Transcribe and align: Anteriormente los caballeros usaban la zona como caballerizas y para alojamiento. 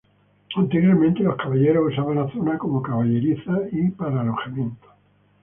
Anteriormente 0.55 1.19
los 1.21 1.35
caballeros 1.35 1.91
usaban 1.93 2.15
la 2.15 2.31
zona 2.31 2.57
como 2.57 2.81
caballerizas 2.81 3.59
y 3.71 3.91
para 3.91 4.21
alojamiento. 4.21 4.87